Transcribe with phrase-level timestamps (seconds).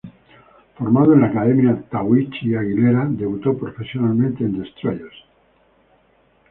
[0.79, 5.13] Formado en la Academia Tahuichi Aguilera, debutó profesionalmente en Destroyers.